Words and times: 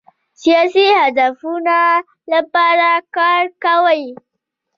سیاسي 0.41 0.85
اهدافو 1.03 1.51
لپاره 2.31 2.89
کار 3.15 3.43
کوي. 3.63 4.05